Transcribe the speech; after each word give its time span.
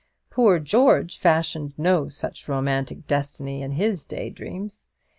Poor 0.31 0.57
George 0.57 1.19
fashioned 1.19 1.77
no 1.77 2.09
such 2.09 2.47
romantic 2.47 3.05
destiny 3.05 3.61
in 3.61 3.73
his 3.73 4.03
day 4.03 4.31
dreams. 4.31 4.89